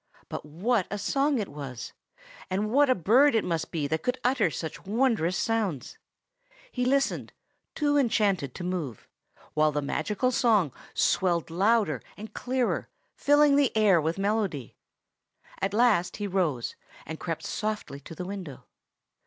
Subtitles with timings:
[0.29, 1.93] But what a song it was!
[2.49, 5.99] And what a bird it must be that could utter such wondrous sounds!
[6.71, 7.33] He listened,
[7.75, 9.07] too enchanted to move,
[9.53, 14.75] while the magical song swelled louder and clearer, filling the air with melody.
[15.61, 16.75] At last he rose,
[17.05, 18.63] and crept softly to the window.